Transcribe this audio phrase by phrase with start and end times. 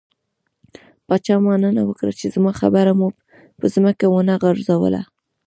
[1.07, 3.07] پاچا مننه وکړه، چې زما خبره مو
[3.59, 5.01] په ځمکه ونه غورځوله.